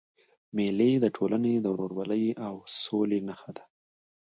مېلې 0.55 0.91
د 1.03 1.05
ټولني 1.15 1.53
د 1.61 1.65
ورورولۍ 1.73 2.25
او 2.47 2.55
سولي 2.83 3.19
نخښه 3.27 3.51
ده. 3.57 3.63